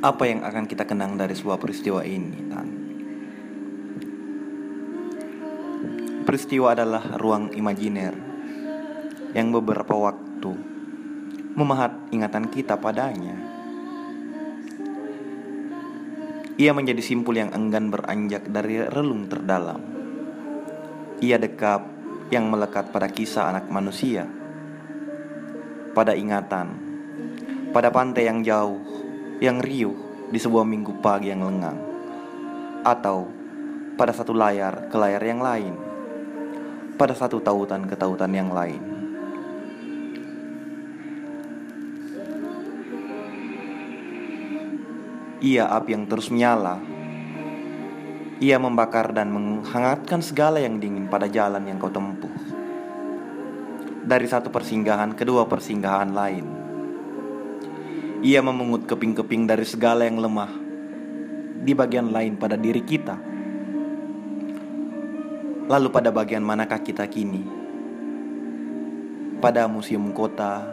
[0.00, 2.68] Apa yang akan kita kenang dari sebuah peristiwa ini, Tan?
[6.24, 8.16] Peristiwa adalah ruang imajiner
[9.36, 10.52] yang beberapa waktu
[11.52, 13.36] memahat ingatan kita padanya.
[16.56, 19.84] Ia menjadi simpul yang enggan beranjak dari relung terdalam.
[21.20, 21.84] Ia dekap
[22.32, 24.24] yang melekat pada kisah anak manusia,
[25.92, 26.72] pada ingatan,
[27.76, 28.99] pada pantai yang jauh,
[29.40, 29.96] yang riuh
[30.28, 31.80] di sebuah minggu pagi yang lengang,
[32.84, 33.24] atau
[33.96, 35.74] pada satu layar ke layar yang lain,
[37.00, 39.00] pada satu tautan ke tautan yang lain.
[45.40, 46.76] Ia api yang terus menyala.
[48.44, 52.32] Ia membakar dan menghangatkan segala yang dingin pada jalan yang kau tempuh.
[54.04, 56.69] Dari satu persinggahan ke dua persinggahan lain.
[58.20, 60.52] Ia memungut keping-keping dari segala yang lemah
[61.64, 63.16] di bagian lain pada diri kita.
[65.64, 67.40] Lalu pada bagian manakah kita kini?
[69.40, 70.68] Pada museum kota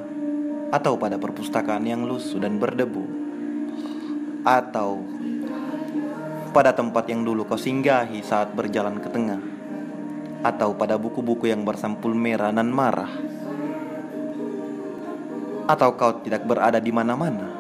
[0.76, 3.08] atau pada perpustakaan yang lusuh dan berdebu?
[4.44, 5.08] Atau
[6.52, 9.40] pada tempat yang dulu kau singgahi saat berjalan ke tengah?
[10.44, 13.37] Atau pada buku-buku yang bersampul merah dan marah?
[15.68, 17.52] Atau kau tidak berada di mana-mana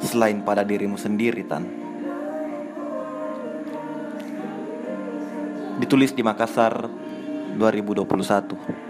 [0.00, 1.66] selain pada dirimu sendiri, Tan?
[5.82, 6.86] Ditulis di Makassar
[7.58, 8.89] 2021.